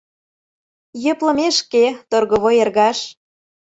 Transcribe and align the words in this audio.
Йӧплымешке, 1.03 1.85
торговой 2.09 2.55
эргаш 2.63 2.99